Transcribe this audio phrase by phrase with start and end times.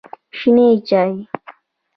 [0.37, 1.11] شنې چای